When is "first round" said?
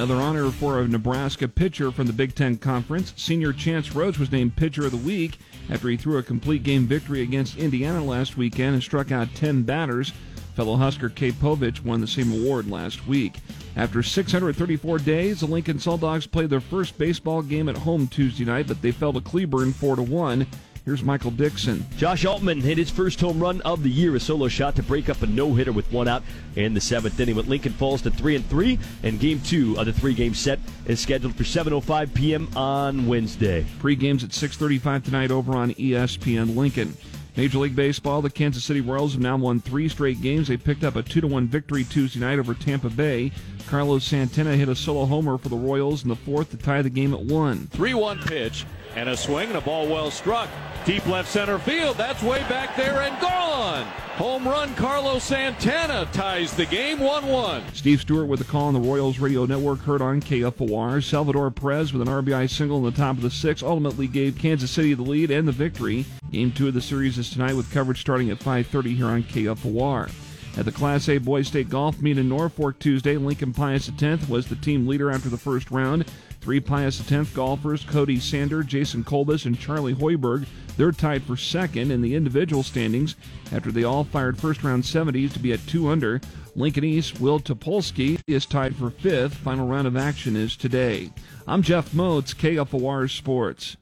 75.38-76.06, 84.38-84.82